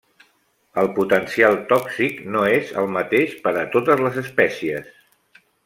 [0.83, 4.93] El potencial tòxic no és el mateix per a totes les espècies.